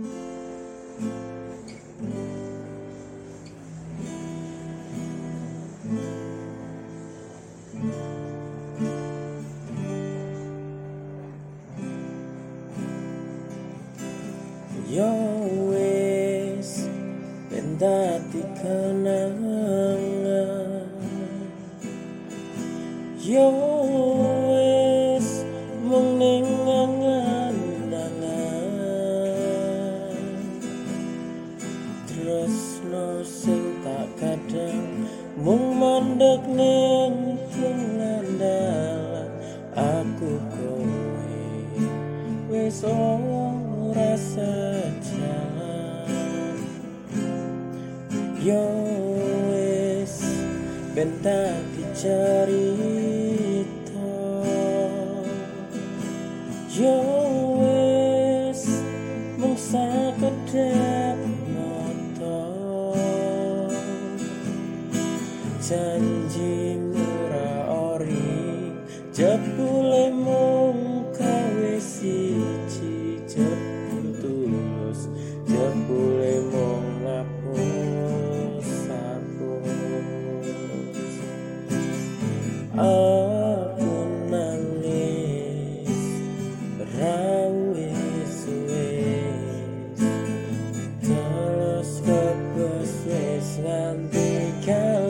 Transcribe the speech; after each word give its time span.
Yo 0.00 0.16
wis 15.68 16.88
ben 17.52 17.76
dadi 17.78 18.42
kenangan 18.56 20.00
Yo 23.20 23.48
ora 42.84 44.16
sejalan. 44.16 45.68
Yo 48.40 48.64
wis 49.52 50.24
ben 50.94 51.10
dadi 51.20 51.84
cerita. 51.92 52.88
Yo 56.72 56.98
wis 57.60 58.64
mung 59.36 59.56
sakedhap 59.56 61.20
mata 61.52 62.40
Janji 65.60 66.49
jebul 73.30 74.10
tulus 74.18 75.06
jebule 75.46 76.34
mung 76.50 76.86
ngapus 77.06 78.90
hapus 78.90 79.70
aku 82.74 83.94
nangis 84.34 86.02
rawis 86.98 88.34
wis 88.66 90.02
terus 91.06 91.90
kebes 92.02 92.92
wis 93.06 93.48
nganti 93.62 94.50
kalis 94.66 95.09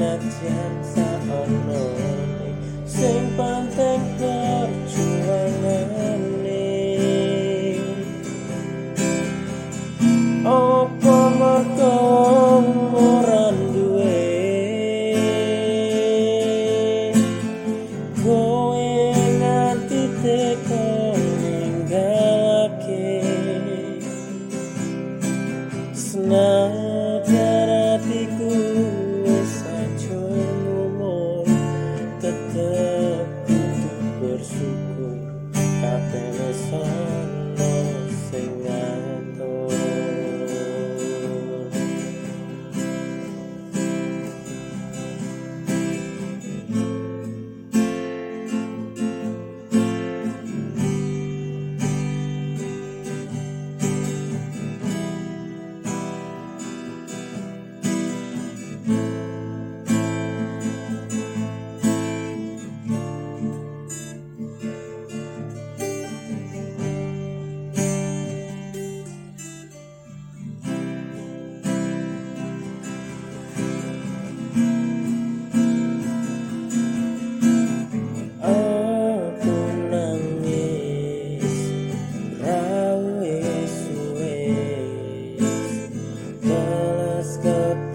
senajan 0.00 0.74
saono 0.80 1.84
sing 2.88 3.36
penting 3.36 4.00
perjuangane 4.16 5.76
Apa 10.40 11.18
mergo 11.36 12.00
ora 12.96 13.52
duwe? 13.52 14.24
Kowe 18.24 18.88
nganti 19.36 20.02
teko 20.24 21.12
ninggalake. 21.44 23.20
Senajan 25.92 26.59
Tetep 32.20 33.24
kudu 33.48 33.92
bersyukur. 34.20 35.24
Kabeh 35.56 36.28
wis 36.36 36.60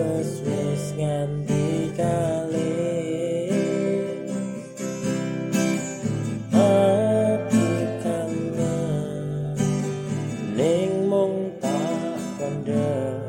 kebes 0.00 0.40
wis 0.48 0.84
nganti 0.96 1.92
kalis 1.92 3.52
Aku 6.56 7.68
kangen 8.00 9.60
ning 10.56 11.04
mung 11.04 11.52
tak 11.60 12.16
kondem 12.40 13.20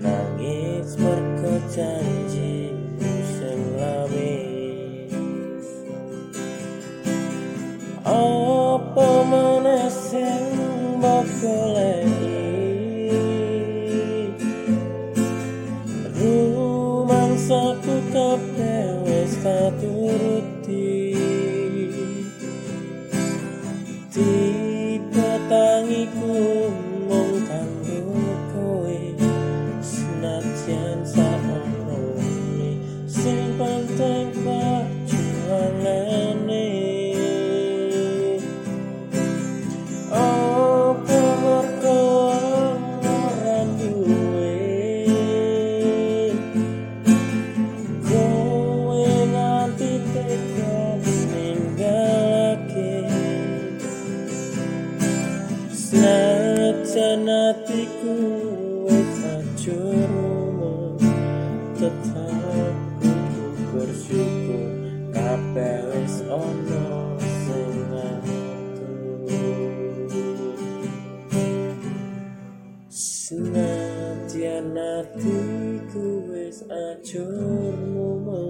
Nangis 0.00 0.96
mergo 0.96 1.60
janji 1.68 2.72
sing 3.36 3.60
Apa 8.06 9.08
meneh 9.28 9.92
sing 9.92 10.56
mbok 10.96 11.28
Rumangsaku 17.46 17.94
kabeh 18.10 19.06
wis 19.06 19.38
tak 19.38 19.70
turuti 19.78 19.95
Ajurmu 59.66 60.94
tetap 61.74 62.70
kudu 63.02 63.50
bersyukur. 63.74 64.70
Kabeh 65.10 65.90
wis 65.90 66.22
ono 66.30 67.18
sing 67.18 67.74
Senadyan 72.94 74.70
atiku 74.78 76.30
wis 76.30 76.62
ajurmu 76.70 78.46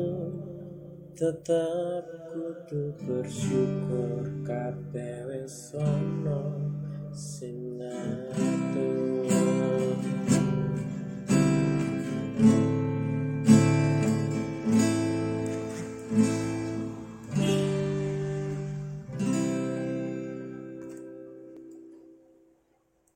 tetap 1.16 2.04
kudu 2.28 2.92
bersyukur. 3.08 4.20
Kabeh 4.44 5.32
wis 5.32 5.72
ono 5.80 6.60
sing 7.16 7.80
ngatur 7.80 9.16